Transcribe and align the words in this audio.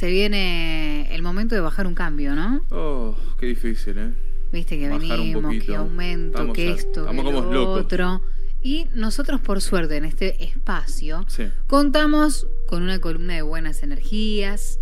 se 0.00 0.08
viene 0.08 1.14
el 1.14 1.20
momento 1.20 1.54
de 1.54 1.60
bajar 1.60 1.86
un 1.86 1.94
cambio, 1.94 2.34
¿no? 2.34 2.64
Oh, 2.70 3.14
qué 3.38 3.44
difícil, 3.44 3.98
¿eh? 3.98 4.14
Viste 4.50 4.78
que 4.78 4.88
venimos, 4.88 5.54
que 5.62 5.76
aumento, 5.76 6.54
que 6.54 6.70
esto, 6.70 7.06
que 7.06 7.22
lo 7.22 7.70
otro. 7.70 8.22
Y 8.62 8.86
nosotros, 8.94 9.42
por 9.42 9.60
suerte, 9.60 9.98
en 9.98 10.06
este 10.06 10.42
espacio, 10.42 11.26
contamos 11.66 12.46
con 12.66 12.82
una 12.82 12.98
columna 12.98 13.34
de 13.34 13.42
buenas 13.42 13.82
energías, 13.82 14.80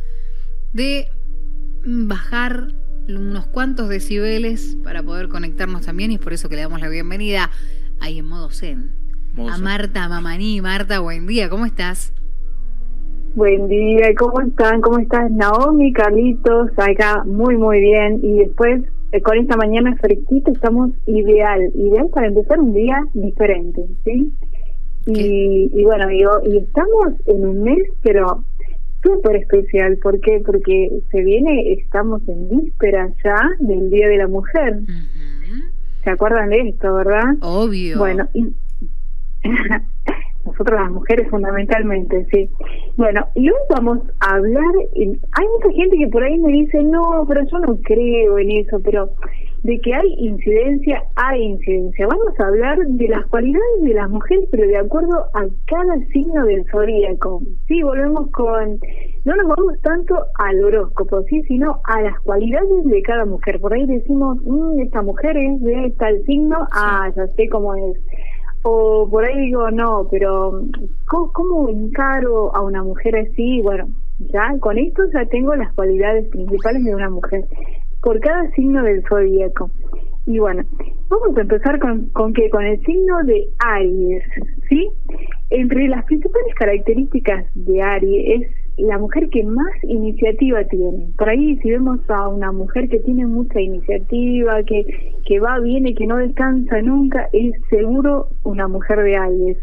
de 0.73 1.11
bajar 1.85 2.69
unos 3.09 3.49
cuantos 3.49 3.89
decibeles 3.89 4.77
para 4.85 5.03
poder 5.03 5.29
conectarnos 5.29 5.85
también, 5.85 6.13
y 6.13 6.15
es 6.15 6.21
por 6.21 6.33
eso 6.33 6.49
que 6.49 6.55
le 6.55 6.63
damos 6.63 6.81
la 6.81 6.89
bienvenida 6.89 7.51
ahí 7.99 8.21
en 8.21 8.27
modo 8.27 8.51
zen. 8.51 8.93
a 9.51 9.59
Marta 9.59 10.09
Mamaní. 10.09 10.61
Marta, 10.61 11.01
buen 11.01 11.27
día, 11.27 11.51
¿cómo 11.51 11.67
estás? 11.67 12.13
Buen 13.39 13.69
día, 13.69 14.09
¿cómo 14.19 14.41
están? 14.41 14.81
¿Cómo 14.81 14.99
estás, 14.99 15.31
Naomi, 15.31 15.93
Carlitos? 15.93 16.73
Acá 16.77 17.23
muy, 17.25 17.57
muy 17.57 17.79
bien. 17.79 18.19
Y 18.21 18.39
después, 18.39 18.83
eh, 19.13 19.23
con 19.23 19.39
esta 19.39 19.57
mañana 19.57 19.95
fresquita, 20.01 20.51
estamos 20.51 20.91
ideal, 21.07 21.71
ideal 21.73 22.09
para 22.13 22.27
empezar 22.27 22.59
un 22.59 22.75
día 22.75 23.01
diferente, 23.15 23.87
¿sí? 24.03 24.33
Y, 25.07 25.71
y, 25.73 25.85
bueno, 25.85 26.11
y, 26.11 26.25
y 26.51 26.57
estamos 26.57 27.15
en 27.27 27.47
un 27.47 27.63
mes, 27.63 27.79
pero 28.03 28.43
súper 29.05 29.37
especial. 29.37 29.99
¿Por 29.99 30.19
qué? 30.19 30.43
Porque 30.45 31.01
se 31.13 31.23
viene, 31.23 31.75
estamos 31.75 32.21
en 32.27 32.49
víspera 32.49 33.09
ya 33.23 33.41
del 33.61 33.89
Día 33.89 34.09
de 34.09 34.17
la 34.17 34.27
Mujer. 34.27 34.81
¿Se 36.03 36.11
acuerdan 36.11 36.51
de 36.51 36.71
esto, 36.71 36.93
verdad? 36.93 37.37
Obvio. 37.41 37.99
Bueno, 37.99 38.29
y 38.35 38.49
nosotros 40.49 40.81
las 40.81 40.91
mujeres 40.91 41.29
fundamentalmente, 41.31 42.27
sí. 42.33 42.49
Bueno, 42.97 43.27
y 43.35 43.49
hoy 43.49 43.59
vamos 43.71 44.01
a 44.21 44.37
hablar, 44.37 44.75
hay 44.95 45.47
mucha 45.47 45.73
gente 45.75 45.97
que 45.97 46.09
por 46.09 46.23
ahí 46.23 46.39
me 46.39 46.53
dice, 46.53 46.83
no, 46.83 47.25
pero 47.29 47.43
yo 47.51 47.59
no 47.59 47.79
creo 47.83 48.39
en 48.39 48.51
eso, 48.51 48.81
pero 48.85 49.11
de 49.63 49.81
que 49.81 49.95
hay 49.95 50.15
incidencia, 50.19 51.03
hay 51.17 51.43
incidencia. 51.43 52.07
Vamos 52.07 52.39
a 52.39 52.47
hablar 52.47 52.79
de 52.79 53.09
las 53.09 53.27
cualidades 53.27 53.83
de 53.83 53.95
las 53.95 54.09
mujeres, 54.09 54.49
pero 54.51 54.67
de 54.67 54.77
acuerdo 54.77 55.25
a 55.35 55.47
cada 55.67 55.99
signo 56.13 56.45
del 56.45 56.65
zodíaco. 56.71 57.43
Sí, 57.67 57.83
volvemos 57.83 58.31
con, 58.31 58.79
no 59.25 59.37
nos 59.37 59.49
vamos 59.49 59.81
tanto 59.83 60.17
al 60.39 60.65
horóscopo, 60.65 61.23
sí, 61.25 61.43
sino 61.45 61.81
a 61.85 62.03
las 62.03 62.19
cualidades 62.21 62.85
de 62.85 63.03
cada 63.03 63.25
mujer. 63.25 63.61
Por 63.61 63.75
ahí 63.75 63.87
decimos, 63.87 64.39
mm, 64.45 64.81
esta 64.81 65.03
mujer 65.03 65.37
es 65.37 65.61
de 65.61 65.95
tal 65.99 66.25
signo, 66.25 66.67
ah, 66.73 67.11
ya 67.17 67.27
sé 67.29 67.49
cómo 67.49 67.75
es 67.75 67.99
o 68.71 69.09
por 69.09 69.25
ahí 69.25 69.41
digo, 69.47 69.71
no, 69.71 70.07
pero 70.11 70.63
¿cómo, 71.07 71.71
encaro 71.71 72.55
a 72.55 72.63
una 72.63 72.83
mujer 72.83 73.17
así? 73.17 73.63
Bueno, 73.63 73.89
ya 74.19 74.55
con 74.61 74.77
esto 74.77 75.03
ya 75.13 75.25
tengo 75.27 75.55
las 75.55 75.73
cualidades 75.73 76.29
principales 76.29 76.85
de 76.85 76.95
una 76.95 77.09
mujer, 77.09 77.45
por 78.03 78.21
cada 78.21 78.51
signo 78.51 78.83
del 78.83 79.03
zodíaco. 79.09 79.71
Y 80.27 80.39
bueno, 80.39 80.65
vamos 81.09 81.35
a 81.39 81.41
empezar 81.41 81.79
con, 81.79 82.11
con 82.11 82.35
que 82.35 82.51
con 82.51 82.67
el 82.67 82.79
signo 82.85 83.25
de 83.25 83.49
Aries, 83.59 84.25
¿sí? 84.69 84.91
Entre 85.49 85.89
las 85.89 86.05
principales 86.05 86.55
características 86.55 87.47
de 87.55 87.81
Aries 87.81 88.43
es 88.43 88.58
la 88.79 88.99
mujer 88.99 89.29
que 89.31 89.43
más 89.45 89.73
iniciativa 89.83 90.65
tiene. 90.65 91.09
Por 91.17 91.29
ahí 91.29 91.57
si 91.59 91.71
vemos 91.71 91.99
a 92.09 92.29
una 92.29 92.53
mujer 92.53 92.89
que 92.89 93.01
tiene 93.01 93.27
mucha 93.27 93.61
iniciativa, 93.61 94.63
que, 94.63 95.15
que 95.27 95.41
va, 95.41 95.59
viene, 95.59 95.95
que 95.95 96.07
no 96.07 96.17
descansa 96.17 96.81
nunca, 96.83 97.29
es 97.33 97.53
seguro 97.71 98.29
una 98.45 98.69
mujer 98.69 99.03
de 99.03 99.17
Aries. 99.17 99.59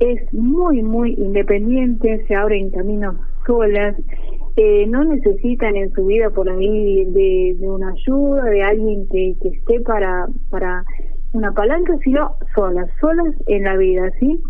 Es 0.00 0.32
muy, 0.32 0.82
muy 0.82 1.14
independiente, 1.14 2.24
se 2.26 2.34
abren 2.34 2.70
caminos 2.70 3.16
solas, 3.46 3.96
eh, 4.56 4.86
no 4.86 5.04
necesitan 5.04 5.76
en 5.76 5.92
su 5.92 6.06
vida 6.06 6.30
por 6.30 6.48
ahí 6.48 7.04
de, 7.04 7.56
de 7.58 7.70
una 7.70 7.90
ayuda, 7.90 8.44
de 8.44 8.62
alguien 8.62 9.08
que, 9.08 9.34
que 9.42 9.48
esté 9.48 9.80
para 9.80 10.26
una 11.34 11.52
palanca, 11.52 11.92
sino 12.02 12.36
solas, 12.54 12.88
solas 13.00 13.34
en 13.46 13.64
la 13.64 13.76
vida, 13.76 14.10
¿sí? 14.20 14.40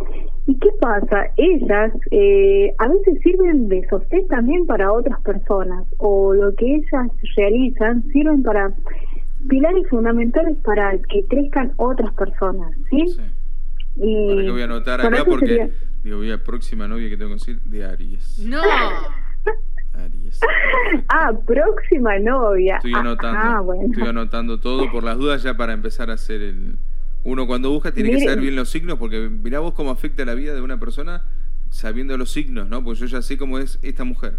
¿Y 0.46 0.58
qué 0.58 0.68
pasa? 0.80 1.24
Ellas 1.36 1.92
eh, 2.10 2.74
a 2.78 2.88
veces 2.88 3.20
sirven 3.22 3.68
de 3.68 3.86
sostén 3.88 4.28
también 4.28 4.66
para 4.66 4.92
otras 4.92 5.20
personas, 5.22 5.86
o 5.96 6.34
lo 6.34 6.54
que 6.54 6.76
ellas 6.76 7.10
realizan 7.36 8.04
sirven 8.12 8.42
para 8.42 8.70
pilares 9.48 9.88
fundamentales 9.88 10.56
para 10.58 10.96
que 10.98 11.24
crezcan 11.24 11.72
otras 11.76 12.12
personas, 12.14 12.70
¿sí? 12.90 13.08
sí. 13.08 13.22
Y 13.96 14.50
voy 14.50 14.60
a 14.60 14.64
anotar 14.64 15.00
acá 15.00 15.24
porque 15.24 15.70
digo, 16.02 16.18
voy 16.18 16.32
a 16.32 16.42
próxima 16.42 16.86
novia 16.86 17.08
que 17.08 17.16
tengo 17.16 17.30
que 17.30 17.36
decir 17.36 17.60
de 17.62 17.84
Aries. 17.84 18.38
No. 18.40 18.60
Aries. 19.94 20.40
ah, 21.08 21.32
próxima 21.46 22.18
novia. 22.18 22.76
Estoy 22.76 22.94
anotando. 22.94 23.38
Ah, 23.40 23.60
bueno. 23.60 23.84
Estoy 23.90 24.08
anotando 24.08 24.60
todo 24.60 24.90
por 24.90 25.04
las 25.04 25.16
dudas 25.16 25.42
ya 25.42 25.56
para 25.56 25.72
empezar 25.72 26.10
a 26.10 26.14
hacer 26.14 26.42
el 26.42 26.76
uno 27.24 27.46
cuando 27.46 27.70
busca 27.70 27.92
tiene 27.92 28.10
que 28.10 28.20
saber 28.20 28.40
bien 28.40 28.54
los 28.54 28.68
signos, 28.68 28.98
porque 28.98 29.28
mirá 29.30 29.58
vos 29.58 29.72
cómo 29.72 29.90
afecta 29.90 30.24
la 30.24 30.34
vida 30.34 30.54
de 30.54 30.60
una 30.60 30.78
persona 30.78 31.22
sabiendo 31.70 32.16
los 32.18 32.30
signos, 32.30 32.68
¿no? 32.68 32.84
Pues 32.84 32.98
yo 32.98 33.06
ya 33.06 33.22
sé 33.22 33.38
cómo 33.38 33.58
es 33.58 33.78
esta 33.82 34.04
mujer. 34.04 34.34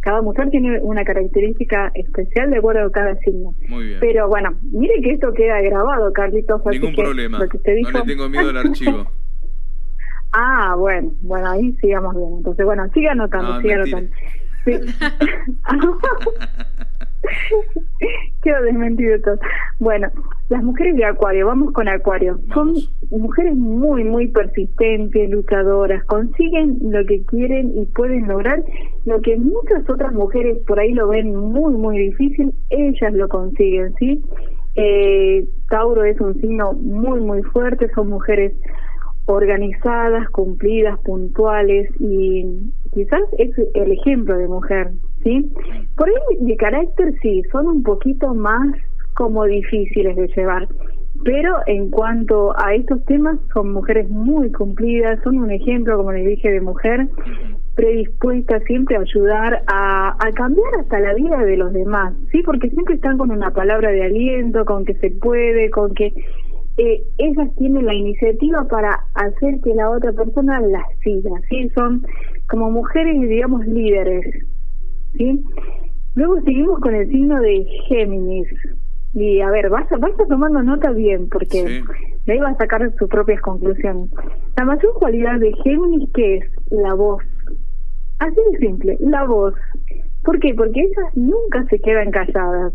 Cada 0.00 0.20
mujer 0.20 0.50
tiene 0.50 0.80
una 0.80 1.02
característica 1.04 1.90
especial 1.94 2.50
de 2.50 2.58
acuerdo 2.58 2.86
a 2.86 2.92
cada 2.92 3.14
signo. 3.20 3.54
Muy 3.68 3.86
bien. 3.86 4.00
Pero 4.00 4.28
bueno, 4.28 4.54
mire 4.62 5.00
que 5.00 5.12
esto 5.12 5.32
queda 5.32 5.60
grabado, 5.62 6.12
Carlitos. 6.12 6.60
Ningún 6.66 6.94
problema. 6.94 7.38
no 7.38 7.90
le 7.90 8.02
tengo 8.02 8.28
miedo 8.28 8.50
al 8.50 8.56
archivo. 8.68 9.10
Ah, 10.34 10.74
bueno, 10.76 11.12
bueno, 11.22 11.50
ahí 11.50 11.72
sigamos 11.80 12.14
bien. 12.16 12.34
Entonces, 12.38 12.66
bueno, 12.66 12.86
siga 12.92 13.12
anotando, 13.12 13.60
siga 13.60 13.76
anotando. 13.76 14.10
Sí. 14.64 14.72
Quedo 18.42 18.62
desmentido 18.62 19.18
todo. 19.20 19.38
Bueno, 19.78 20.08
las 20.50 20.62
mujeres 20.62 20.96
de 20.96 21.04
Acuario, 21.06 21.46
vamos 21.46 21.72
con 21.72 21.88
Acuario. 21.88 22.38
Son 22.52 22.74
mujeres 23.10 23.56
muy, 23.56 24.04
muy 24.04 24.28
persistentes, 24.28 25.30
luchadoras, 25.30 26.04
consiguen 26.04 26.78
lo 26.82 27.04
que 27.06 27.22
quieren 27.22 27.72
y 27.78 27.86
pueden 27.86 28.28
lograr 28.28 28.62
lo 29.06 29.20
que 29.22 29.36
muchas 29.38 29.88
otras 29.88 30.12
mujeres 30.12 30.58
por 30.66 30.78
ahí 30.78 30.92
lo 30.92 31.08
ven 31.08 31.34
muy, 31.34 31.74
muy 31.74 31.98
difícil, 31.98 32.52
ellas 32.70 33.14
lo 33.14 33.28
consiguen, 33.28 33.94
¿sí? 33.96 34.22
Eh, 34.76 35.46
Tauro 35.70 36.04
es 36.04 36.20
un 36.20 36.38
signo 36.40 36.72
muy, 36.74 37.20
muy 37.20 37.42
fuerte, 37.42 37.90
son 37.94 38.10
mujeres 38.10 38.52
organizadas, 39.26 40.28
cumplidas, 40.30 40.98
puntuales 41.00 41.88
y 41.98 42.44
quizás 42.92 43.22
es 43.38 43.50
el 43.74 43.92
ejemplo 43.92 44.36
de 44.36 44.48
mujer, 44.48 44.90
¿sí? 45.22 45.50
Por 45.96 46.08
ahí 46.08 46.46
de 46.46 46.56
carácter 46.56 47.14
sí, 47.22 47.42
son 47.50 47.66
un 47.66 47.82
poquito 47.82 48.34
más 48.34 48.76
como 49.14 49.44
difíciles 49.44 50.16
de 50.16 50.28
llevar, 50.28 50.68
pero 51.24 51.56
en 51.66 51.90
cuanto 51.90 52.54
a 52.58 52.74
estos 52.74 53.04
temas 53.06 53.38
son 53.52 53.72
mujeres 53.72 54.10
muy 54.10 54.52
cumplidas, 54.52 55.20
son 55.22 55.38
un 55.38 55.50
ejemplo, 55.50 55.96
como 55.96 56.12
les 56.12 56.26
dije, 56.26 56.50
de 56.50 56.60
mujer 56.60 57.08
predispuesta 57.74 58.60
siempre 58.60 58.96
a 58.96 59.00
ayudar 59.00 59.62
a, 59.66 60.16
a 60.24 60.32
cambiar 60.32 60.74
hasta 60.80 61.00
la 61.00 61.14
vida 61.14 61.38
de 61.38 61.56
los 61.56 61.72
demás, 61.72 62.14
¿sí? 62.30 62.42
Porque 62.42 62.70
siempre 62.70 62.94
están 62.94 63.18
con 63.18 63.30
una 63.30 63.50
palabra 63.50 63.90
de 63.90 64.04
aliento, 64.04 64.64
con 64.64 64.84
que 64.84 64.94
se 64.94 65.10
puede, 65.10 65.70
con 65.70 65.94
que 65.94 66.12
eh, 66.76 67.02
ellas 67.18 67.48
tienen 67.56 67.86
la 67.86 67.94
iniciativa 67.94 68.64
para 68.64 69.04
hacer 69.14 69.60
que 69.62 69.74
la 69.74 69.90
otra 69.90 70.12
persona 70.12 70.60
las 70.60 70.84
siga, 71.02 71.30
¿sí? 71.48 71.68
Son 71.74 72.04
como 72.48 72.70
mujeres, 72.70 73.20
digamos, 73.28 73.64
líderes, 73.66 74.44
¿sí? 75.16 75.44
Luego 76.14 76.40
seguimos 76.42 76.80
con 76.80 76.94
el 76.94 77.08
signo 77.08 77.40
de 77.40 77.64
Géminis. 77.88 78.48
Y 79.14 79.40
a 79.40 79.50
ver, 79.50 79.70
vas, 79.70 79.86
vas 80.00 80.12
tomando 80.28 80.62
nota 80.62 80.90
bien, 80.90 81.28
porque 81.28 81.82
de 82.26 82.32
ahí 82.32 82.40
vas 82.40 82.54
a 82.56 82.58
sacar 82.58 82.92
sus 82.98 83.08
propias 83.08 83.40
conclusiones. 83.40 84.10
La 84.56 84.64
mayor 84.64 84.94
cualidad 84.94 85.38
de 85.38 85.52
Géminis, 85.62 86.10
que 86.12 86.38
es 86.38 86.44
la 86.70 86.94
voz. 86.94 87.22
Así 88.18 88.36
de 88.52 88.58
simple, 88.58 88.96
la 89.00 89.24
voz. 89.24 89.54
¿Por 90.24 90.40
qué? 90.40 90.54
Porque 90.54 90.80
ellas 90.80 91.14
nunca 91.14 91.64
se 91.66 91.78
quedan 91.78 92.10
calladas. 92.10 92.72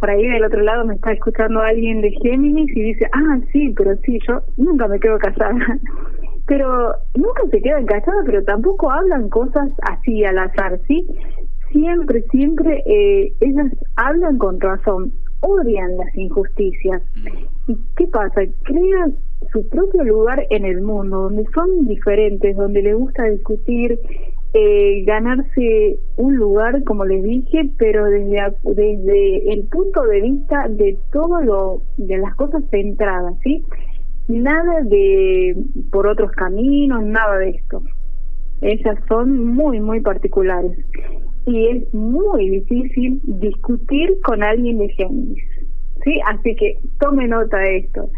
Por 0.00 0.10
ahí 0.10 0.26
del 0.26 0.44
otro 0.44 0.62
lado 0.62 0.86
me 0.86 0.94
está 0.94 1.12
escuchando 1.12 1.60
alguien 1.60 2.00
de 2.00 2.10
Géminis 2.22 2.74
y 2.74 2.82
dice, 2.82 3.06
ah, 3.12 3.38
sí, 3.52 3.72
pero 3.76 3.94
sí, 3.98 4.18
yo 4.26 4.40
nunca 4.56 4.88
me 4.88 4.98
quedo 4.98 5.18
callada. 5.18 5.54
pero 6.50 6.94
nunca 7.14 7.42
se 7.50 7.62
quedan 7.62 7.86
calladas, 7.86 8.24
pero 8.26 8.42
tampoco 8.42 8.90
hablan 8.90 9.28
cosas 9.28 9.70
así 9.82 10.24
al 10.24 10.36
azar, 10.36 10.80
¿sí? 10.88 11.06
Siempre, 11.70 12.22
siempre 12.32 12.82
eh, 12.86 13.32
ellas 13.40 13.72
hablan 13.94 14.36
con 14.38 14.60
razón, 14.60 15.12
odian 15.42 15.96
las 15.96 16.16
injusticias. 16.16 17.02
¿Y 17.68 17.76
qué 17.96 18.08
pasa? 18.08 18.40
Crean 18.64 19.14
su 19.52 19.68
propio 19.68 20.02
lugar 20.02 20.44
en 20.50 20.64
el 20.64 20.82
mundo, 20.82 21.22
donde 21.22 21.44
son 21.54 21.86
diferentes, 21.86 22.56
donde 22.56 22.82
les 22.82 22.96
gusta 22.96 23.26
discutir, 23.26 24.00
eh, 24.52 25.04
ganarse 25.04 25.98
un 26.16 26.36
lugar, 26.36 26.82
como 26.84 27.04
les 27.04 27.22
dije, 27.22 27.70
pero 27.78 28.04
desde, 28.04 29.52
el 29.52 29.64
punto 29.70 30.02
de 30.02 30.20
vista 30.20 30.66
de 30.68 30.98
todo 31.12 31.40
lo, 31.40 31.82
de 31.96 32.18
las 32.18 32.34
cosas 32.34 32.62
centradas, 32.70 33.34
¿sí? 33.44 33.64
Nada 34.28 34.82
de 34.82 35.56
por 35.92 36.06
otros 36.06 36.32
caminos, 36.32 37.04
nada 37.04 37.38
de 37.38 37.50
esto. 37.50 37.82
Ellas 38.60 38.98
son 39.08 39.46
muy, 39.46 39.80
muy 39.80 40.00
particulares. 40.00 40.78
y 41.46 41.66
es 41.68 41.94
muy 41.94 42.50
difícil 42.50 43.20
discutir 43.24 44.20
con 44.22 44.42
alguien 44.42 44.78
de 44.78 44.88
Géminis. 44.90 45.42
¿sí? 46.04 46.20
Así 46.26 46.54
que 46.56 46.78
tome 46.98 47.26
nota 47.28 47.56
de 47.58 47.78
esto. 47.78 48.10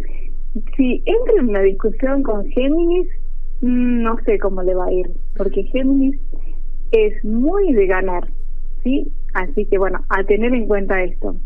Si 0.77 1.03
entra 1.07 1.35
en 1.39 1.49
una 1.51 1.61
discusión 1.61 2.23
con 2.23 2.47
Géminis, 2.49 3.09
no 3.63 4.17
sé 4.25 4.39
cómo 4.39 4.63
le 4.63 4.75
va 4.75 4.87
a 4.87 4.93
ir, 4.93 5.11
porque 5.37 5.63
Géminis 5.65 6.19
es 6.91 7.25
muy 7.25 7.73
de 7.73 7.87
ganar, 7.87 8.29
¿sí? 8.83 9.11
Así 9.35 9.65
que 9.67 9.79
bueno, 9.79 10.01
a 10.11 10.25
tener 10.25 10.53
en 10.53 10.67
cuenta 10.67 11.03
esto. 11.03 11.37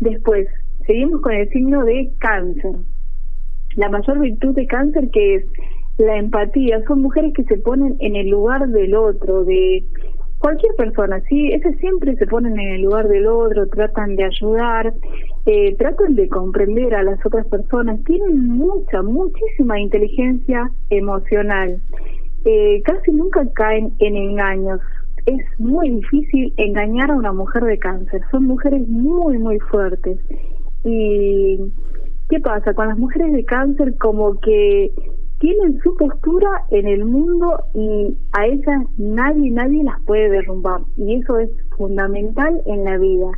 Después, 0.00 0.48
seguimos 0.86 1.20
con 1.20 1.32
el 1.32 1.48
signo 1.50 1.84
de 1.84 2.10
cáncer. 2.18 2.72
La 3.76 3.88
mayor 3.88 4.18
virtud 4.18 4.54
de 4.54 4.66
cáncer 4.66 5.10
que 5.10 5.36
es 5.36 5.44
la 5.98 6.16
empatía, 6.16 6.82
son 6.88 7.02
mujeres 7.02 7.32
que 7.34 7.44
se 7.44 7.58
ponen 7.58 7.96
en 8.00 8.16
el 8.16 8.30
lugar 8.30 8.66
del 8.68 8.94
otro, 8.94 9.44
de 9.44 9.84
cualquier 10.40 10.74
persona, 10.74 11.20
sí, 11.28 11.52
esas 11.52 11.76
siempre 11.76 12.16
se 12.16 12.26
ponen 12.26 12.58
en 12.58 12.74
el 12.76 12.82
lugar 12.82 13.06
del 13.08 13.26
otro, 13.26 13.68
tratan 13.68 14.16
de 14.16 14.24
ayudar, 14.24 14.92
eh, 15.46 15.76
tratan 15.76 16.16
de 16.16 16.28
comprender 16.28 16.94
a 16.94 17.02
las 17.02 17.24
otras 17.24 17.46
personas, 17.46 18.02
tienen 18.04 18.48
mucha, 18.48 19.02
muchísima 19.02 19.78
inteligencia 19.78 20.70
emocional, 20.88 21.80
eh, 22.44 22.82
casi 22.84 23.12
nunca 23.12 23.46
caen 23.52 23.92
en 24.00 24.16
engaños. 24.16 24.80
Es 25.26 25.44
muy 25.60 25.90
difícil 25.90 26.54
engañar 26.56 27.10
a 27.10 27.14
una 27.14 27.32
mujer 27.32 27.62
de 27.64 27.78
cáncer, 27.78 28.22
son 28.30 28.44
mujeres 28.44 28.88
muy, 28.88 29.36
muy 29.38 29.58
fuertes. 29.58 30.18
¿Y 30.84 31.58
qué 32.30 32.40
pasa? 32.40 32.72
Con 32.72 32.88
las 32.88 32.98
mujeres 32.98 33.32
de 33.34 33.44
cáncer 33.44 33.94
como 33.98 34.40
que 34.40 34.90
tienen 35.40 35.80
su 35.80 35.96
postura 35.96 36.66
en 36.70 36.86
el 36.86 37.06
mundo 37.06 37.64
y 37.74 38.14
a 38.32 38.46
ellas 38.46 38.82
nadie, 38.98 39.50
nadie 39.50 39.82
las 39.82 40.00
puede 40.04 40.28
derrumbar. 40.28 40.82
Y 40.98 41.14
eso 41.14 41.38
es 41.38 41.50
fundamental 41.76 42.60
en 42.66 42.84
la 42.84 42.98
vida. 42.98 43.30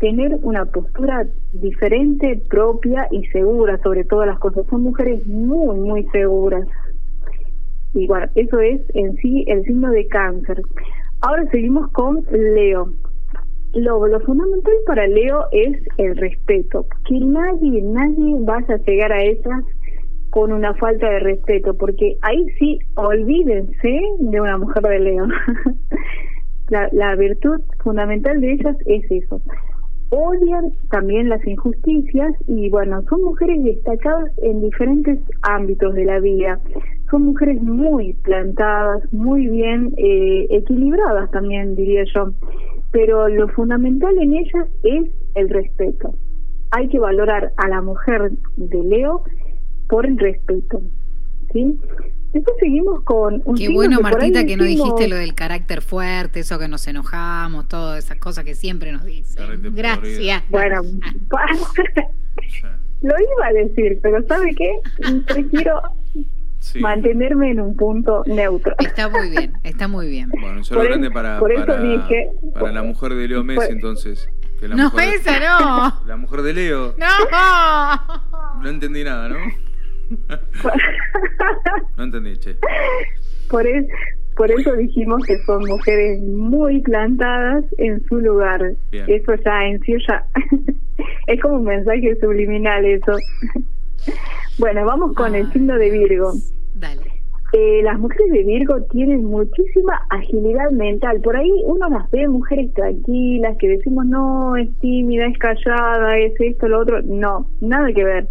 Tener 0.00 0.36
una 0.42 0.64
postura 0.64 1.26
diferente, 1.52 2.42
propia 2.50 3.06
y 3.12 3.24
segura 3.26 3.80
sobre 3.84 4.04
todas 4.04 4.26
las 4.26 4.40
cosas. 4.40 4.66
Son 4.68 4.82
mujeres 4.82 5.24
muy, 5.28 5.78
muy 5.78 6.02
seguras. 6.10 6.66
Y 7.94 8.08
bueno, 8.08 8.26
eso 8.34 8.58
es 8.58 8.80
en 8.94 9.16
sí 9.18 9.44
el 9.46 9.64
signo 9.64 9.90
de 9.92 10.08
cáncer. 10.08 10.60
Ahora 11.20 11.48
seguimos 11.52 11.88
con 11.92 12.26
Leo. 12.32 12.90
Lo, 13.74 14.04
lo 14.08 14.20
fundamental 14.20 14.74
para 14.86 15.06
Leo 15.06 15.44
es 15.52 15.78
el 15.98 16.16
respeto. 16.16 16.86
Que 17.06 17.20
nadie, 17.20 17.80
nadie 17.80 18.34
vaya 18.40 18.74
a 18.74 18.78
llegar 18.78 19.12
a 19.12 19.22
ellas 19.22 19.64
con 20.34 20.50
una 20.52 20.74
falta 20.74 21.08
de 21.08 21.20
respeto, 21.20 21.74
porque 21.74 22.16
ahí 22.22 22.44
sí, 22.58 22.80
olvídense 22.96 24.00
de 24.18 24.40
una 24.40 24.58
mujer 24.58 24.82
de 24.82 24.98
león. 24.98 25.30
la, 26.70 26.88
la 26.90 27.14
virtud 27.14 27.60
fundamental 27.84 28.40
de 28.40 28.54
ellas 28.54 28.76
es 28.84 29.08
eso. 29.12 29.40
Odian 30.10 30.72
también 30.90 31.28
las 31.28 31.46
injusticias 31.46 32.34
y 32.48 32.68
bueno, 32.68 33.04
son 33.08 33.22
mujeres 33.22 33.62
destacadas 33.62 34.32
en 34.38 34.60
diferentes 34.60 35.20
ámbitos 35.42 35.94
de 35.94 36.04
la 36.04 36.18
vida. 36.18 36.58
Son 37.12 37.26
mujeres 37.26 37.62
muy 37.62 38.14
plantadas, 38.24 39.04
muy 39.12 39.46
bien 39.46 39.94
eh, 39.98 40.48
equilibradas 40.50 41.30
también, 41.30 41.76
diría 41.76 42.02
yo. 42.12 42.32
Pero 42.90 43.28
lo 43.28 43.46
fundamental 43.50 44.18
en 44.18 44.34
ellas 44.34 44.66
es 44.82 45.12
el 45.36 45.48
respeto. 45.48 46.12
Hay 46.72 46.88
que 46.88 46.98
valorar 46.98 47.52
a 47.56 47.68
la 47.68 47.80
mujer 47.82 48.32
de 48.56 48.82
Leo 48.82 49.22
por 49.88 50.06
el 50.06 50.18
respeto. 50.18 50.82
¿sí? 51.52 51.78
Después 52.34 52.56
seguimos 52.58 53.02
con 53.04 53.42
un 53.44 53.56
Qué 53.56 53.68
bueno, 53.68 54.00
Martita, 54.00 54.44
que 54.44 54.56
no 54.56 54.64
dijiste 54.64 55.06
lo 55.06 55.14
del 55.14 55.34
carácter 55.34 55.82
fuerte, 55.82 56.40
eso 56.40 56.58
que 56.58 56.66
nos 56.66 56.86
enojamos, 56.88 57.68
todas 57.68 58.04
esas 58.04 58.18
cosas 58.18 58.44
que 58.44 58.56
siempre 58.56 58.90
nos 58.90 59.04
dicen. 59.04 59.72
Gracias. 59.72 60.42
Bueno, 60.48 60.82
lo 63.02 63.14
iba 63.20 63.46
a 63.46 63.52
decir, 63.52 64.00
pero 64.02 64.26
¿sabe 64.26 64.52
qué? 64.56 64.72
Prefiero 65.26 65.80
mantenerme 66.80 67.52
en 67.52 67.60
un 67.60 67.76
punto 67.76 68.24
neutro. 68.26 68.74
Está 68.80 69.08
muy 69.08 69.30
bien, 69.30 69.52
está 69.62 69.86
muy 69.86 70.08
bien. 70.08 70.30
Bueno, 70.30 70.58
un 70.58 70.64
saludo 70.64 70.84
grande 70.86 71.10
para, 71.12 71.38
para, 71.38 71.80
dije, 71.80 72.30
para 72.52 72.72
la 72.72 72.82
mujer 72.82 73.14
de 73.14 73.28
Leo 73.28 73.44
Messi, 73.44 73.70
entonces. 73.70 74.28
Que 74.58 74.68
la 74.68 74.76
no, 74.76 74.92
esa 74.98 75.40
no. 75.40 76.00
La 76.06 76.16
mujer 76.16 76.42
de 76.42 76.52
Leo. 76.54 76.94
No. 76.98 78.62
No 78.62 78.68
entendí 78.68 79.04
nada, 79.04 79.28
¿no? 79.28 79.36
no 81.96 82.04
entendí, 82.04 82.36
che. 82.38 82.56
Por, 83.48 83.66
por 84.36 84.50
eso 84.50 84.74
dijimos 84.74 85.22
que 85.26 85.38
son 85.44 85.64
mujeres 85.64 86.20
muy 86.22 86.80
plantadas 86.82 87.64
en 87.78 88.04
su 88.06 88.18
lugar. 88.18 88.74
Eso 88.90 89.34
ya 89.44 89.66
en 89.66 89.80
sí 89.82 89.94
ya 90.08 90.26
es 91.26 91.40
como 91.40 91.56
un 91.56 91.64
mensaje 91.64 92.16
subliminal 92.20 92.84
eso. 92.84 93.12
bueno, 94.58 94.84
vamos 94.84 95.14
con 95.14 95.34
el 95.34 95.50
signo 95.52 95.76
de 95.76 95.90
Virgo. 95.90 96.32
Dale. 96.74 97.02
Eh, 97.52 97.82
las 97.84 97.96
mujeres 98.00 98.32
de 98.32 98.42
Virgo 98.42 98.82
tienen 98.90 99.24
muchísima 99.26 100.04
agilidad 100.10 100.72
mental. 100.72 101.20
Por 101.20 101.36
ahí 101.36 101.52
uno 101.66 101.88
las 101.88 102.10
ve 102.10 102.26
mujeres 102.26 102.74
tranquilas, 102.74 103.56
que 103.58 103.68
decimos, 103.68 104.06
no, 104.06 104.56
es 104.56 104.68
tímida, 104.80 105.26
es 105.26 105.38
callada, 105.38 106.18
es 106.18 106.32
esto, 106.40 106.66
lo 106.66 106.80
otro. 106.80 107.00
No, 107.02 107.46
nada 107.60 107.92
que 107.92 108.02
ver 108.02 108.26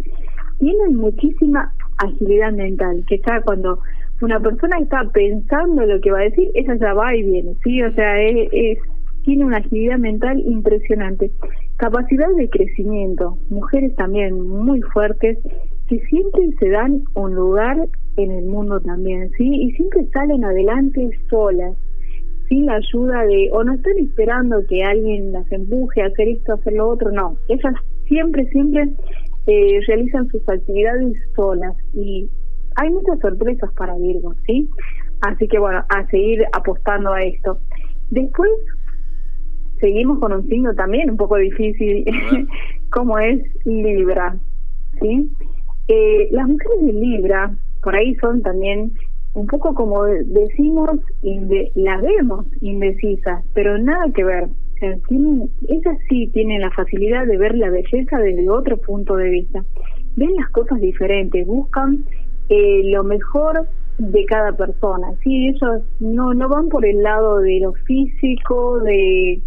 tienen 0.58 0.96
muchísima 0.96 1.72
agilidad 1.98 2.52
mental, 2.52 3.04
que 3.08 3.16
está 3.16 3.40
cuando 3.42 3.80
una 4.20 4.40
persona 4.40 4.78
está 4.78 5.08
pensando 5.12 5.84
lo 5.84 6.00
que 6.00 6.10
va 6.10 6.20
a 6.20 6.24
decir, 6.24 6.48
ella 6.54 6.76
ya 6.76 6.94
va 6.94 7.14
y 7.14 7.22
viene, 7.22 7.54
¿sí? 7.62 7.82
O 7.82 7.92
sea, 7.92 8.20
es, 8.22 8.78
tiene 9.24 9.44
una 9.44 9.58
agilidad 9.58 9.98
mental 9.98 10.40
impresionante. 10.40 11.30
Capacidad 11.76 12.28
de 12.36 12.48
crecimiento, 12.48 13.36
mujeres 13.50 13.94
también 13.96 14.40
muy 14.40 14.80
fuertes 14.80 15.38
que 15.88 15.98
siempre 16.06 16.50
se 16.58 16.70
dan 16.70 17.02
un 17.14 17.34
lugar 17.34 17.88
en 18.16 18.30
el 18.30 18.44
mundo 18.44 18.80
también, 18.80 19.30
¿sí? 19.36 19.44
Y 19.44 19.72
siempre 19.72 20.06
salen 20.12 20.44
adelante 20.44 21.10
solas, 21.28 21.76
sin 22.48 22.66
la 22.66 22.76
ayuda 22.76 23.24
de, 23.24 23.50
o 23.52 23.64
no 23.64 23.74
están 23.74 23.98
esperando 23.98 24.64
que 24.68 24.84
alguien 24.84 25.32
las 25.32 25.50
empuje 25.50 26.02
a 26.02 26.06
hacer 26.06 26.28
esto, 26.28 26.52
a 26.52 26.54
hacer 26.56 26.74
lo 26.74 26.88
otro, 26.88 27.10
no. 27.10 27.36
Ellas 27.48 27.74
siempre, 28.06 28.46
siempre 28.50 28.88
eh, 29.46 29.80
realizan 29.86 30.28
sus 30.28 30.48
actividades 30.48 31.16
solas 31.34 31.74
y 31.92 32.28
hay 32.76 32.90
muchas 32.90 33.18
sorpresas 33.20 33.72
para 33.74 33.94
Virgo, 33.96 34.34
¿sí? 34.46 34.68
Así 35.20 35.46
que 35.48 35.58
bueno, 35.58 35.84
a 35.88 36.06
seguir 36.06 36.44
apostando 36.52 37.12
a 37.12 37.22
esto. 37.22 37.58
Después 38.10 38.50
seguimos 39.80 40.18
con 40.18 40.32
un 40.32 40.48
signo 40.48 40.74
también 40.74 41.10
un 41.10 41.16
poco 41.16 41.36
difícil, 41.36 42.04
como 42.90 43.18
es 43.18 43.42
Libra, 43.64 44.36
¿sí? 45.00 45.30
Eh, 45.88 46.28
las 46.30 46.48
mujeres 46.48 46.86
de 46.86 46.92
Libra, 46.92 47.54
por 47.82 47.94
ahí 47.94 48.14
son 48.16 48.42
también 48.42 48.92
un 49.34 49.46
poco 49.46 49.74
como 49.74 50.04
decimos, 50.04 51.00
las 51.74 52.02
vemos 52.02 52.46
indecisas, 52.60 53.44
pero 53.52 53.76
nada 53.78 54.10
que 54.14 54.24
ver 54.24 54.48
ellas 55.68 55.98
sí 56.08 56.28
tienen 56.32 56.60
la 56.60 56.70
facilidad 56.70 57.26
de 57.26 57.36
ver 57.36 57.56
la 57.56 57.70
belleza 57.70 58.18
desde 58.18 58.48
otro 58.48 58.76
punto 58.76 59.16
de 59.16 59.30
vista. 59.30 59.64
Ven 60.16 60.34
las 60.36 60.50
cosas 60.50 60.80
diferentes, 60.80 61.46
buscan 61.46 62.04
eh, 62.48 62.82
lo 62.84 63.04
mejor 63.04 63.66
de 63.98 64.24
cada 64.26 64.52
persona. 64.52 65.08
Sí, 65.22 65.48
ellos 65.48 65.82
no 66.00 66.34
no 66.34 66.48
van 66.48 66.68
por 66.68 66.84
el 66.84 67.02
lado 67.02 67.38
de 67.38 67.60
lo 67.60 67.72
físico, 67.72 68.80
de 68.80 69.40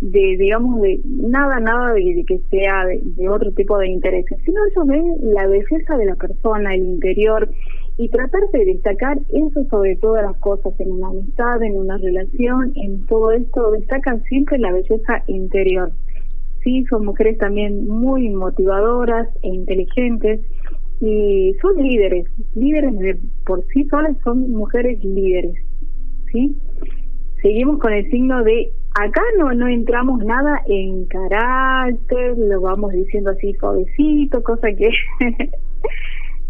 de 0.00 0.36
digamos 0.38 0.82
de 0.82 1.00
nada 1.04 1.60
nada 1.60 1.94
de, 1.94 2.24
que 2.26 2.40
sea 2.50 2.84
de, 2.86 3.00
de, 3.02 3.28
otro 3.28 3.52
tipo 3.52 3.78
de 3.78 3.88
intereses, 3.88 4.38
sino 4.44 4.60
ellos 4.66 4.86
ven 4.86 5.34
la 5.34 5.46
belleza 5.46 5.96
de 5.96 6.06
la 6.06 6.16
persona, 6.16 6.74
el 6.74 6.84
interior 6.84 7.48
y 7.96 8.08
tratar 8.08 8.42
de 8.52 8.64
destacar 8.64 9.18
eso 9.32 9.64
sobre 9.70 9.96
todas 9.96 10.24
las 10.24 10.36
cosas, 10.38 10.72
en 10.80 10.92
una 10.92 11.08
amistad, 11.08 11.62
en 11.62 11.76
una 11.76 11.96
relación, 11.96 12.72
en 12.74 13.06
todo 13.06 13.30
esto, 13.30 13.70
destacan 13.70 14.22
siempre 14.24 14.58
la 14.58 14.72
belleza 14.72 15.22
interior. 15.28 15.92
Sí, 16.64 16.84
son 16.88 17.04
mujeres 17.04 17.38
también 17.38 17.86
muy 17.86 18.30
motivadoras 18.30 19.28
e 19.42 19.48
inteligentes 19.48 20.40
y 21.00 21.54
son 21.60 21.76
líderes, 21.76 22.26
líderes 22.54 22.98
de 22.98 23.18
por 23.44 23.64
sí 23.66 23.84
solas 23.84 24.16
son 24.24 24.50
mujeres 24.50 25.04
líderes. 25.04 25.54
¿sí? 26.32 26.56
Seguimos 27.42 27.78
con 27.78 27.92
el 27.92 28.10
signo 28.10 28.42
de 28.42 28.72
acá 28.94 29.22
no 29.38 29.52
no 29.52 29.68
entramos 29.68 30.24
nada 30.24 30.62
en 30.66 31.04
carácter, 31.06 32.38
lo 32.38 32.60
vamos 32.60 32.92
diciendo 32.92 33.30
así 33.30 33.52
suavecito, 33.54 34.42
cosa 34.42 34.68
que 34.72 34.88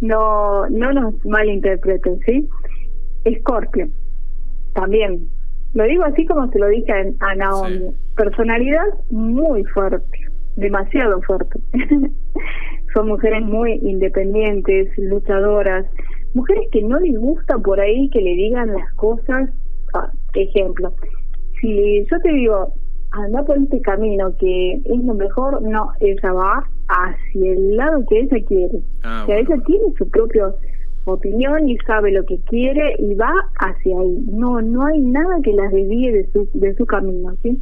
no, 0.00 0.68
no 0.68 0.92
nos 0.92 1.24
malinterpreten, 1.24 2.20
¿sí? 2.20 2.48
Escorpio, 3.24 3.88
también. 4.74 5.28
Lo 5.74 5.84
digo 5.84 6.04
así 6.04 6.24
como 6.26 6.50
se 6.50 6.58
lo 6.58 6.68
dije 6.68 6.92
a, 7.20 7.34
Naomi. 7.34 7.90
Personalidad 8.16 8.86
muy 9.10 9.64
fuerte, 9.64 10.18
demasiado 10.56 11.20
fuerte. 11.22 11.58
Son 12.94 13.08
mujeres 13.08 13.42
muy 13.42 13.80
independientes, 13.82 14.88
luchadoras, 14.96 15.84
mujeres 16.32 16.68
que 16.70 16.82
no 16.82 17.00
les 17.00 17.18
gusta 17.18 17.58
por 17.58 17.80
ahí 17.80 18.08
que 18.10 18.20
le 18.20 18.34
digan 18.34 18.72
las 18.72 18.92
cosas. 18.94 19.50
Ah, 19.94 20.12
ejemplo, 20.34 20.92
si 21.60 22.04
yo 22.06 22.20
te 22.20 22.32
digo, 22.32 22.72
anda 23.14 23.44
por 23.44 23.56
este 23.58 23.80
camino 23.80 24.36
que 24.38 24.74
es 24.84 25.04
lo 25.04 25.14
mejor, 25.14 25.62
no, 25.62 25.92
ella 26.00 26.32
va 26.32 26.68
hacia 26.88 27.52
el 27.52 27.76
lado 27.76 28.04
que 28.08 28.20
ella 28.20 28.44
quiere. 28.46 28.80
Ah, 29.02 29.24
ella 29.28 29.56
tiene 29.66 29.84
su 29.96 30.08
propia 30.08 30.52
opinión 31.04 31.68
y 31.68 31.76
sabe 31.78 32.12
lo 32.12 32.24
que 32.24 32.38
quiere 32.40 32.94
y 32.98 33.14
va 33.14 33.32
hacia 33.58 33.98
ahí. 33.98 34.24
No, 34.30 34.60
no 34.60 34.86
hay 34.86 35.00
nada 35.00 35.38
que 35.42 35.52
las 35.52 35.72
desvíe 35.72 36.12
de 36.12 36.30
su, 36.32 36.48
de 36.54 36.74
su 36.74 36.86
camino, 36.86 37.34
¿sí? 37.42 37.60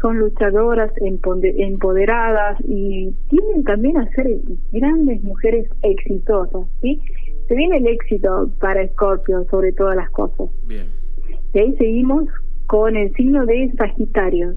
Son 0.00 0.18
luchadoras 0.18 0.92
empoderadas 1.00 2.58
y 2.66 3.10
tienen 3.28 3.64
también 3.64 3.96
a 3.96 4.08
ser 4.10 4.26
grandes 4.72 5.22
mujeres 5.22 5.68
exitosas, 5.82 6.66
¿sí? 6.82 7.00
Se 7.48 7.54
viene 7.54 7.78
el 7.78 7.86
éxito 7.86 8.50
para 8.60 8.86
Scorpio 8.88 9.44
sobre 9.50 9.72
todas 9.72 9.96
las 9.96 10.10
cosas. 10.10 10.48
Bien. 10.66 10.86
Y 11.52 11.58
ahí 11.58 11.76
seguimos 11.76 12.24
con 12.66 12.96
el 12.96 13.12
signo 13.14 13.44
de 13.46 13.72
Sagitario. 13.76 14.54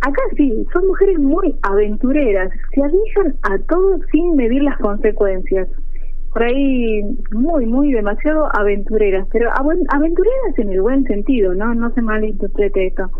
Acá 0.00 0.22
sí, 0.36 0.64
son 0.72 0.86
mujeres 0.86 1.18
muy 1.18 1.56
aventureras, 1.62 2.50
se 2.72 2.82
arriesgan 2.82 3.34
a 3.42 3.58
todo 3.68 3.98
sin 4.12 4.36
medir 4.36 4.62
las 4.62 4.78
consecuencias. 4.78 5.68
Por 6.32 6.44
ahí 6.44 7.02
muy, 7.32 7.66
muy 7.66 7.92
demasiado 7.92 8.48
aventureras, 8.56 9.26
pero 9.32 9.50
aventureras 9.50 10.58
en 10.58 10.70
el 10.70 10.82
buen 10.82 11.04
sentido, 11.04 11.54
¿no? 11.54 11.74
No 11.74 11.90
se 11.94 12.02
malinterprete 12.02 12.86
esto. 12.86 13.10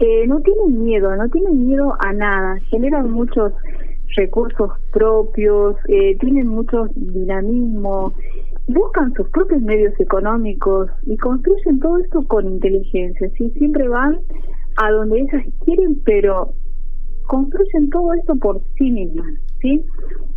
Eh, 0.00 0.26
no 0.26 0.40
tienen 0.40 0.82
miedo, 0.82 1.14
no 1.14 1.28
tienen 1.28 1.68
miedo 1.68 1.94
a 2.00 2.12
nada, 2.12 2.58
generan 2.70 3.10
muchos 3.10 3.52
recursos 4.16 4.72
propios, 4.92 5.76
eh, 5.88 6.16
tienen 6.18 6.48
mucho 6.48 6.86
dinamismo, 6.94 8.12
buscan 8.66 9.14
sus 9.14 9.28
propios 9.28 9.62
medios 9.62 9.98
económicos 10.00 10.90
y 11.06 11.16
construyen 11.16 11.78
todo 11.78 11.98
esto 11.98 12.22
con 12.26 12.46
inteligencia, 12.46 13.30
¿sí? 13.38 13.50
Siempre 13.50 13.88
van 13.88 14.18
a 14.76 14.90
donde 14.90 15.20
ellas 15.20 15.44
quieren, 15.64 16.00
pero 16.04 16.52
construyen 17.26 17.90
todo 17.90 18.12
esto 18.14 18.36
por 18.36 18.60
sí 18.76 18.90
mismas, 18.90 19.26
¿sí? 19.60 19.84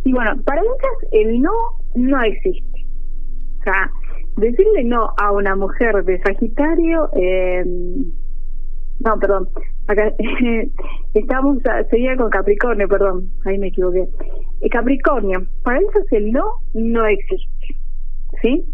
Y 0.04 0.12
bueno, 0.12 0.40
para 0.44 0.60
ellas 0.60 1.10
el 1.12 1.40
no 1.40 1.52
no 1.94 2.22
existe. 2.22 2.86
O 3.60 3.62
sea, 3.62 3.90
decirle 4.36 4.84
no 4.84 5.10
a 5.20 5.32
una 5.32 5.54
mujer 5.56 6.04
de 6.04 6.20
Sagitario, 6.22 7.10
eh, 7.14 7.64
no, 9.00 9.18
perdón, 9.18 9.48
acá 9.86 10.12
estamos, 11.14 11.58
seguía 11.90 12.16
con 12.16 12.30
Capricornio, 12.30 12.88
perdón, 12.88 13.30
ahí 13.44 13.58
me 13.58 13.68
equivoqué. 13.68 14.06
Eh, 14.60 14.68
Capricornio, 14.68 15.46
para 15.62 15.78
ellos 15.78 16.12
el 16.12 16.32
no 16.32 16.44
no 16.74 17.06
existe, 17.06 17.76
¿sí? 18.42 18.64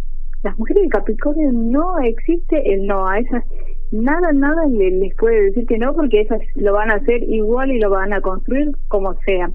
Las 0.43 0.59
mujeres 0.59 0.85
de 0.85 0.89
Capricornio 0.91 1.51
no 1.53 1.99
existe 2.01 2.73
el 2.73 2.87
no, 2.87 3.09
a 3.09 3.19
esas 3.19 3.45
nada, 3.93 4.33
nada 4.33 4.67
les, 4.67 5.15
puede 5.17 5.47
decir 5.47 5.67
que 5.67 5.79
no 5.79 5.95
porque 5.95 6.23
esas 6.23 6.41
lo 6.55 6.73
van 6.73 6.91
a 6.91 6.95
hacer 6.95 7.23
igual 7.25 7.71
y 7.71 7.81
lo 7.81 7.91
van 7.91 8.13
a 8.13 8.21
construir 8.21 8.71
como 8.89 9.15
sea. 9.21 9.51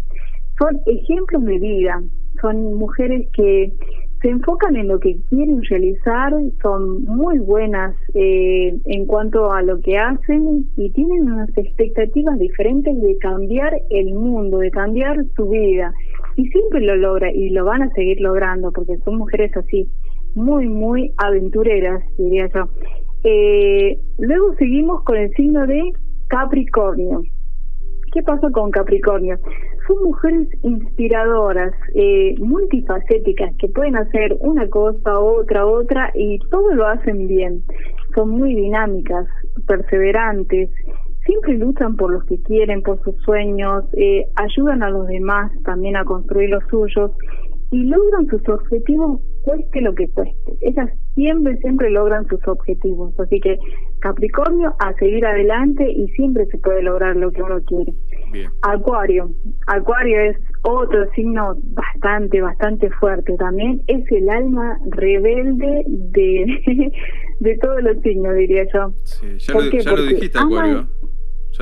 Son 0.60 0.80
ejemplos 0.86 1.44
de 1.46 1.60
vida, 1.60 2.02
son 2.42 2.76
mujeres 2.76 3.28
que 3.34 3.74
se 4.22 4.30
enfocan 4.30 4.76
en 4.76 4.88
lo 4.88 5.00
que 5.00 5.18
quieren 5.30 5.64
realizar, 5.64 6.32
son 6.62 7.04
muy 7.06 7.40
buenas 7.40 7.96
eh, 8.14 8.78
en 8.86 9.06
cuanto 9.08 9.52
a 9.52 9.64
lo 9.64 9.82
que 9.82 9.98
hacen 9.98 10.68
y 10.78 10.92
tienen 10.92 11.24
unas 11.24 11.50
expectativas 11.58 12.38
diferentes 12.38 13.02
de 13.02 13.18
cambiar 13.18 13.74
el 13.90 14.14
mundo, 14.14 14.60
de 14.60 14.70
cambiar 14.70 15.26
su 15.36 15.50
vida. 15.50 15.92
Y 16.36 16.48
siempre 16.50 16.82
lo 16.82 16.96
logra 16.98 17.32
y 17.32 17.50
lo 17.50 17.66
van 17.66 17.82
a 17.82 17.90
seguir 17.94 18.22
logrando 18.22 18.72
porque 18.72 18.98
son 18.98 19.18
mujeres 19.18 19.58
así, 19.58 19.90
muy, 20.36 20.68
muy 20.68 21.12
aventureras, 21.18 22.04
diría 22.18 22.48
yo. 22.54 22.70
Eh, 23.24 24.00
luego 24.18 24.56
seguimos 24.56 25.04
con 25.04 25.18
el 25.18 25.32
signo 25.34 25.66
de 25.68 25.94
Capricornio. 26.28 27.24
¿Qué 28.14 28.22
pasa 28.24 28.50
con 28.52 28.72
Capricornio? 28.72 29.38
Son 29.88 30.04
mujeres 30.04 30.48
inspiradoras, 30.64 31.74
eh, 31.96 32.36
multifacéticas, 32.40 33.56
que 33.58 33.70
pueden 33.70 33.96
hacer 33.96 34.36
una 34.40 34.68
cosa, 34.70 35.20
otra, 35.20 35.66
otra, 35.66 36.12
y 36.14 36.40
todo 36.50 36.74
lo 36.74 36.88
hacen 36.88 37.28
bien. 37.28 37.64
Son 38.16 38.30
muy 38.30 38.54
dinámicas, 38.56 39.28
perseverantes, 39.66 40.70
siempre 41.26 41.58
luchan 41.58 41.96
por 41.96 42.12
los 42.12 42.26
que 42.26 42.42
quieren, 42.44 42.82
por 42.82 43.02
sus 43.04 43.16
sueños, 43.24 43.86
eh, 43.94 44.26
ayudan 44.36 44.84
a 44.84 44.90
los 44.90 45.08
demás 45.08 45.52
también 45.64 45.96
a 45.96 46.04
construir 46.04 46.50
los 46.50 46.64
suyos 46.70 47.12
y 47.72 47.84
logran 47.86 48.28
sus 48.28 48.48
objetivos 48.50 49.22
cueste 49.44 49.82
lo 49.82 49.94
que 49.96 50.10
cueste. 50.10 50.54
Ellas 50.62 50.90
siempre, 51.16 51.58
siempre 51.58 51.90
logran 51.90 52.28
sus 52.28 52.46
objetivos. 52.48 53.18
Así 53.20 53.40
que 53.40 53.58
Capricornio 54.00 54.76
a 54.80 54.94
seguir 54.94 55.26
adelante 55.26 55.90
y 55.92 56.08
siempre 56.10 56.46
se 56.48 56.58
puede 56.58 56.84
lograr 56.84 57.16
lo 57.16 57.32
que 57.32 57.44
uno 57.44 57.62
quiere. 57.64 57.94
Acuario. 58.62 59.32
Acuario 59.68 60.20
es 60.22 60.38
otro 60.64 61.10
signo 61.12 61.58
bastante, 61.64 62.42
bastante 62.42 62.90
fuerte 62.92 63.36
también. 63.38 63.84
Es 63.88 64.10
el 64.12 64.30
alma 64.30 64.80
rebelde 64.90 65.84
de, 65.88 66.92
de 67.40 67.58
todos 67.58 67.82
los 67.84 68.02
signos, 68.02 68.36
diría 68.36 68.66
yo. 68.74 68.94
Sí, 69.04 69.38
ya, 69.38 69.54
lo, 69.54 69.62
ya 69.70 69.92
lo, 69.92 70.04
dijiste, 70.04 70.40
Acuario. 70.40 70.88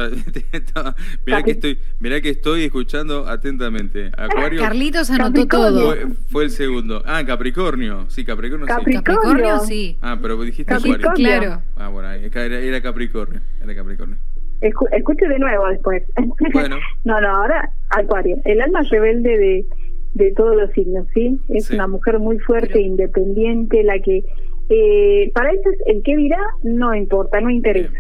mirá, 1.26 1.44
que 1.44 1.52
estoy, 1.52 1.80
mirá 2.00 2.22
que 2.22 2.30
estoy 2.30 2.66
escuchando 2.66 3.28
atentamente. 3.28 4.12
Acuario. 4.18 4.62
Carlitos 4.62 5.10
anotó 5.10 5.46
todo. 5.48 5.96
Fue, 6.30 6.44
el 6.44 6.52
segundo. 6.52 7.04
Ah, 7.06 7.24
Capricornio. 7.26 8.06
Sí, 8.10 8.24
Capricornio, 8.24 8.68
sí. 8.68 8.74
Capricornio 8.74 9.60
sí. 9.60 9.98
Ah, 10.02 10.18
pero 10.22 10.42
dijiste 10.42 10.74
Acuario. 10.74 11.12
Claro. 11.16 11.62
Ah, 11.76 11.90
bueno, 11.90 12.12
era, 12.12 12.82
Capricornio. 12.82 13.42
Era 13.62 13.76
Capricornio. 13.76 14.18
escuche 14.62 15.28
de 15.28 15.40
nuevo 15.40 15.68
después. 15.68 16.04
Bueno. 16.54 16.78
no, 17.04 17.20
no, 17.22 17.28
ahora 17.30 17.72
Acuario. 17.90 18.38
El 18.46 18.62
alma 18.62 18.82
rebelde 18.90 19.38
de, 19.38 19.66
de 20.14 20.32
todos 20.32 20.56
los 20.56 20.72
signos, 20.72 21.08
¿sí? 21.14 21.40
Es 21.50 21.70
una 21.72 21.88
mujer 21.88 22.20
muy 22.20 22.40
fuerte, 22.40 22.82
independiente, 22.82 23.84
la 23.84 24.00
que... 24.00 24.24
Eh, 24.72 25.32
para 25.34 25.52
ellos 25.52 25.74
el 25.88 26.04
que 26.04 26.16
dirá 26.16 26.40
no 26.62 26.94
importa, 26.94 27.42
no 27.42 27.50
interesa. 27.50 27.92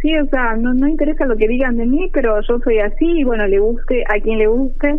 Sí, 0.00 0.16
o 0.18 0.26
sea, 0.26 0.56
no, 0.56 0.74
no 0.74 0.88
interesa 0.88 1.26
lo 1.26 1.36
que 1.36 1.48
digan 1.48 1.76
de 1.76 1.86
mí, 1.86 2.10
pero 2.12 2.40
yo 2.48 2.58
soy 2.60 2.78
así 2.78 3.06
y 3.20 3.24
bueno, 3.24 3.46
le 3.46 3.58
guste 3.58 4.04
a 4.08 4.20
quien 4.20 4.38
le 4.38 4.46
guste 4.46 4.98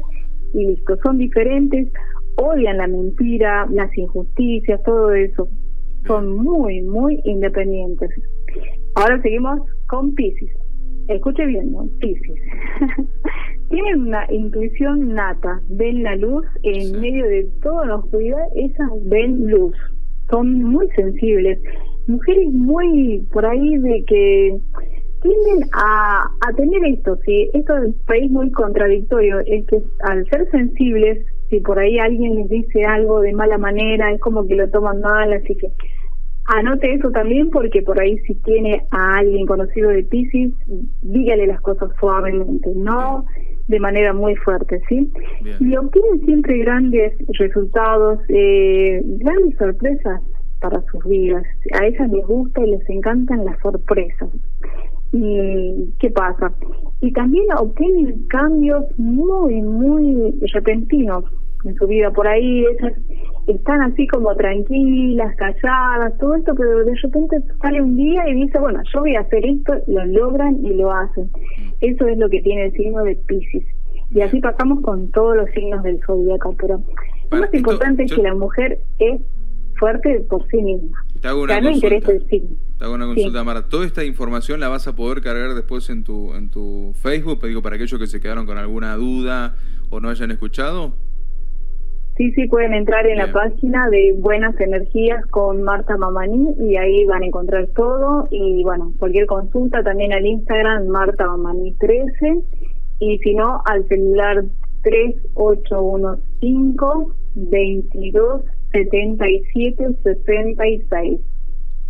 y 0.53 0.67
listo. 0.67 0.97
Son 1.03 1.17
diferentes, 1.17 1.91
odian 2.37 2.77
la 2.77 2.87
mentira, 2.87 3.67
las 3.69 3.95
injusticias, 3.97 4.81
todo 4.83 5.13
eso. 5.13 5.47
Son 6.07 6.35
muy, 6.35 6.81
muy 6.81 7.19
independientes. 7.25 8.09
Ahora 8.95 9.21
seguimos 9.21 9.61
con 9.87 10.13
Pisces. 10.15 10.51
Escuche 11.07 11.45
bien, 11.45 11.71
¿no? 11.71 11.87
Pisces. 11.99 12.39
Tienen 13.69 14.07
una 14.07 14.25
intuición 14.31 15.15
nata, 15.15 15.59
ven 15.69 16.03
la 16.03 16.15
luz 16.15 16.45
en 16.61 16.99
medio 17.01 17.25
de 17.25 17.49
toda 17.61 17.85
la 17.87 17.95
oscuridad, 17.95 18.45
esas 18.55 18.89
ven 19.05 19.49
luz. 19.49 19.75
Son 20.29 20.63
muy 20.63 20.87
sensibles 20.95 21.59
mujeres 22.07 22.51
muy 22.51 23.25
por 23.31 23.45
ahí 23.45 23.77
de 23.77 24.03
que 24.05 24.59
tienden 25.21 25.69
a, 25.73 26.23
a 26.41 26.53
tener 26.53 26.83
esto, 26.85 27.17
sí, 27.25 27.49
esto 27.53 27.77
es 27.77 27.85
un 27.85 27.95
país 28.05 28.29
muy 28.29 28.51
contradictorio, 28.51 29.39
es 29.39 29.65
que 29.67 29.81
al 30.03 30.25
ser 30.29 30.49
sensibles, 30.51 31.25
si 31.49 31.61
por 31.61 31.79
ahí 31.79 31.97
alguien 31.97 32.35
les 32.35 32.49
dice 32.49 32.83
algo 32.83 33.21
de 33.21 33.33
mala 33.33 33.57
manera, 33.57 34.11
es 34.11 34.19
como 34.19 34.45
que 34.45 34.55
lo 34.55 34.69
toman 34.69 34.99
mal, 34.99 35.31
así 35.31 35.55
que 35.55 35.71
anote 36.45 36.93
eso 36.93 37.09
también 37.11 37.49
porque 37.51 37.81
por 37.81 37.99
ahí 38.01 38.17
si 38.19 38.35
tiene 38.35 38.85
a 38.91 39.19
alguien 39.19 39.45
conocido 39.45 39.89
de 39.91 40.03
Pisces, 40.03 40.51
dígale 41.01 41.47
las 41.47 41.61
cosas 41.61 41.89
suavemente, 41.99 42.69
no 42.75 43.25
de 43.67 43.79
manera 43.79 44.11
muy 44.11 44.35
fuerte, 44.35 44.81
¿sí? 44.89 45.09
Y 45.59 45.75
obtienen 45.77 46.25
siempre 46.25 46.57
grandes 46.57 47.13
resultados, 47.39 48.19
eh, 48.27 49.01
grandes 49.05 49.57
sorpresas 49.57 50.21
para 50.63 50.81
sus 50.83 51.03
vidas. 51.03 51.43
A 51.77 51.85
ellas 51.85 52.09
les 52.09 52.25
gusta 52.25 52.65
y 52.65 52.71
les 52.71 52.89
encantan 52.89 53.43
las 53.43 53.59
sorpresas. 53.59 54.29
¿Y 55.11 55.93
qué 55.99 56.09
pasa? 56.09 56.53
Y 57.01 57.11
también 57.11 57.45
obtienen 57.57 58.25
cambios 58.29 58.85
muy, 58.97 59.61
muy 59.61 60.33
repentinos 60.53 61.25
en 61.65 61.75
su 61.75 61.85
vida. 61.85 62.11
Por 62.11 62.27
ahí 62.27 62.65
ellas 62.65 62.93
están 63.45 63.81
así 63.81 64.07
como 64.07 64.33
tranquilas, 64.35 65.35
calladas, 65.35 66.17
todo 66.17 66.35
esto, 66.35 66.55
pero 66.55 66.85
de 66.85 66.95
repente 66.95 67.37
sale 67.61 67.81
un 67.81 67.97
día 67.97 68.27
y 68.29 68.35
dice, 68.35 68.57
bueno, 68.57 68.81
yo 68.93 69.01
voy 69.01 69.15
a 69.17 69.19
hacer 69.19 69.45
esto, 69.45 69.73
lo 69.87 70.05
logran 70.05 70.65
y 70.65 70.73
lo 70.75 70.91
hacen. 70.91 71.29
Eso 71.81 72.07
es 72.07 72.17
lo 72.17 72.29
que 72.29 72.41
tiene 72.41 72.67
el 72.67 72.71
signo 72.71 73.03
de 73.03 73.15
Pisces. 73.27 73.65
Y 74.11 74.21
así 74.21 74.39
pasamos 74.39 74.79
con 74.81 75.11
todos 75.11 75.35
los 75.35 75.49
signos 75.51 75.83
del 75.83 75.99
zodiaco, 76.05 76.55
pero 76.57 76.79
lo 77.31 77.39
más 77.39 77.53
importante 77.53 78.03
es 78.03 78.13
que 78.13 78.21
la 78.21 78.35
mujer 78.35 78.79
es 78.99 79.19
fuerte 79.83 80.21
por 80.29 80.47
sí 80.47 80.61
misma. 80.61 80.97
Te 81.21 81.27
hago 81.27 81.43
una 81.43 81.61
consulta. 81.61 81.99
Te 81.99 82.85
hago 82.85 82.93
una 82.93 83.05
consulta, 83.05 83.43
Mara. 83.43 83.67
¿Toda 83.67 83.85
esta 83.85 84.05
información 84.05 84.61
la 84.61 84.69
vas 84.69 84.87
a 84.87 84.95
poder 84.95 85.21
cargar 85.21 85.55
después 85.55 85.89
en 85.89 86.05
tu, 86.05 86.33
en 86.35 86.49
tu 86.49 86.93
Facebook? 86.95 87.45
Digo, 87.45 87.61
para 87.61 87.75
aquellos 87.75 87.99
que 87.99 88.07
se 88.07 88.21
quedaron 88.21 88.45
con 88.45 88.57
alguna 88.57 88.95
duda 88.95 89.57
o 89.89 89.99
no 89.99 90.07
hayan 90.07 90.31
escuchado. 90.31 90.93
Sí, 92.15 92.29
Sí, 92.29 92.31
sí, 92.31 92.47
pueden 92.47 92.73
entrar 92.73 93.05
en 93.07 93.17
la 93.17 93.29
página 93.33 93.89
de 93.89 94.13
Buenas 94.17 94.57
Energías 94.61 95.25
con 95.25 95.63
Marta 95.63 95.97
Mamaní 95.97 96.53
y 96.59 96.77
ahí 96.77 97.03
van 97.05 97.23
a 97.23 97.25
encontrar 97.25 97.67
todo. 97.75 98.25
Y 98.31 98.63
bueno, 98.63 98.93
cualquier 98.99 99.25
consulta 99.25 99.83
también 99.83 100.13
al 100.13 100.25
Instagram 100.25 100.87
Marta 100.87 101.27
Mamaní 101.27 101.73
13 101.73 102.39
y 102.99 103.17
si 103.17 103.33
no 103.33 103.61
al 103.65 103.85
celular 103.89 104.45
3815 104.83 107.23
22 107.35 108.43
77 108.73 109.87
66. 110.03 111.19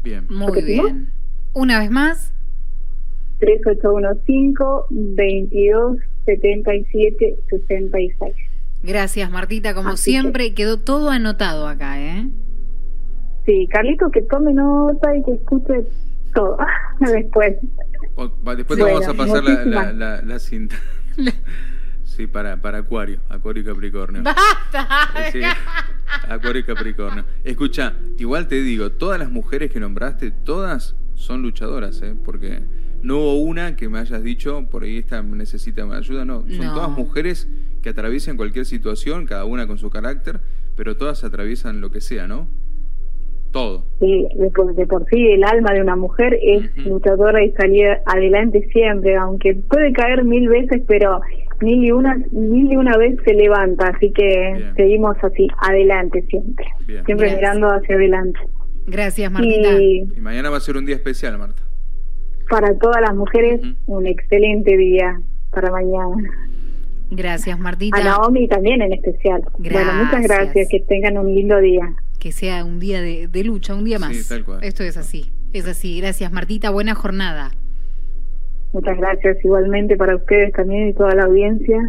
Bien. 0.04 0.28
Muy 0.30 0.62
bien. 0.64 1.12
Una 1.54 1.80
vez 1.80 1.90
más. 1.90 2.34
3815 3.40 4.64
22 4.90 5.98
77 6.26 7.36
66. 7.50 8.36
Gracias, 8.84 9.32
Martita. 9.32 9.74
Como 9.74 9.96
siempre, 9.98 10.54
quedó 10.54 10.80
todo 10.80 11.10
anotado 11.10 11.68
acá, 11.68 12.02
¿eh? 12.02 12.30
Sí, 13.46 13.68
Carlito, 13.72 14.10
que 14.12 14.22
tome 14.24 14.54
nota 14.54 15.16
y 15.16 15.24
que 15.24 15.34
escuche 15.34 15.86
todo 16.34 16.58
después. 17.00 17.58
después 18.58 18.80
te 18.80 18.84
vamos 18.86 19.08
a 19.08 19.14
pasar 19.14 19.44
la, 19.44 19.92
la, 19.94 20.22
la, 20.22 20.40
cinta. 20.40 20.76
sí, 22.04 22.28
para, 22.28 22.58
para 22.62 22.80
Acuario, 22.80 23.20
Acuario 23.30 23.64
y 23.64 23.66
Capricornio. 23.66 24.24
¡Basta! 24.24 24.88
Sí, 25.32 25.42
acuario 26.30 26.62
y 26.62 26.64
Capricornio. 26.64 27.26
Escucha, 27.44 27.94
igual 28.18 28.48
te 28.48 28.62
digo, 28.62 28.92
todas 28.92 29.20
las 29.20 29.32
mujeres 29.32 29.72
que 29.72 29.80
nombraste, 29.80 30.32
todas 30.32 30.96
son 31.16 31.42
luchadoras, 31.42 32.02
¿eh? 32.02 32.16
Porque 32.24 32.60
no 33.02 33.20
hubo 33.20 33.36
una 33.36 33.76
que 33.76 33.90
me 33.90 34.00
hayas 34.00 34.24
dicho, 34.24 34.66
por 34.70 34.84
ahí 34.84 34.98
esta 34.98 35.22
necesita 35.22 35.84
ayuda, 35.84 36.26
no. 36.26 36.42
Son 36.50 36.74
todas 36.74 36.90
mujeres 36.90 37.48
que 37.82 37.90
atraviesan 37.90 38.38
cualquier 38.38 38.66
situación, 38.66 39.26
cada 39.26 39.46
una 39.46 39.68
con 39.68 39.78
su 39.78 39.90
carácter, 39.90 40.40
pero 40.76 40.98
todas 40.98 41.24
atraviesan 41.24 41.82
lo 41.82 41.92
que 41.92 42.02
sea, 42.02 42.28
¿no? 42.28 42.48
Todo. 43.52 43.86
Sí, 44.00 44.28
de 44.36 44.88
por, 44.88 45.06
sí 45.12 45.28
el 45.32 45.44
alma 45.44 45.74
de 45.74 45.82
una 45.82 45.96
mujer 45.96 46.40
es 46.42 46.76
luchadora 46.88 47.44
y 47.44 47.52
salir 47.52 47.86
adelante 48.08 48.68
siempre, 48.72 49.16
aunque 49.16 49.54
puede 49.54 49.94
caer 49.94 50.24
mil 50.24 50.50
veces, 50.50 50.82
pero 50.88 51.22
mil 51.62 51.84
y 51.84 51.92
una, 51.92 52.18
mil 52.32 52.72
y 52.72 52.76
una 52.76 52.98
vez 52.98 53.18
se 53.26 53.34
levanta, 53.34 53.88
así 53.90 54.12
que 54.12 54.72
seguimos 54.76 55.16
así, 55.22 55.48
adelante 55.60 56.24
siempre, 56.30 56.66
siempre 57.06 57.36
mirando 57.36 57.68
hacia 57.68 57.96
adelante. 57.96 58.40
Gracias, 58.86 59.32
Martita. 59.32 59.82
Y, 59.82 60.04
mañana 60.20 60.50
va 60.50 60.58
a 60.58 60.60
ser 60.60 60.78
un 60.78 60.86
día 60.86 60.96
especial, 60.96 61.38
Marta. 61.38 61.62
Para 62.50 62.78
todas 62.78 63.02
las 63.02 63.16
mujeres, 63.16 63.62
un 63.86 64.06
excelente 64.06 64.76
día 64.76 65.22
para 65.52 65.72
mañana. 65.72 66.30
Gracias, 67.10 67.58
Martita. 67.60 67.98
A 67.98 68.04
Naomi 68.04 68.48
también 68.48 68.82
en 68.82 68.94
especial. 68.94 69.44
Bueno, 69.58 69.94
muchas 70.04 70.24
gracias. 70.24 70.68
Que 70.70 70.80
tengan 70.82 71.18
un 71.18 71.34
lindo 71.34 71.60
día. 71.60 71.96
Que 72.20 72.32
sea 72.32 72.66
un 72.66 72.80
día 72.80 73.02
de, 73.02 73.44
lucha, 73.44 73.76
un 73.76 73.84
día 73.84 74.00
más. 74.00 74.16
Sí, 74.16 74.28
tal 74.28 74.44
cual. 74.44 74.64
Esto 74.64 74.84
es 74.84 74.98
así. 74.98 75.32
Es 75.54 75.68
así. 75.68 76.00
Gracias, 76.00 76.32
Martita. 76.32 76.70
Buena 76.72 76.96
jornada. 76.96 77.52
Muchas 78.74 78.98
gracias 78.98 79.38
igualmente 79.46 79.96
para 79.96 80.16
ustedes 80.16 80.52
también 80.54 80.90
y 80.90 80.94
toda 80.94 81.14
la 81.16 81.26
audiencia. 81.26 81.80